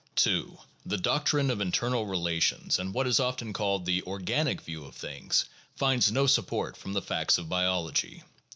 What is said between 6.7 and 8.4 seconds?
from the facts of biology.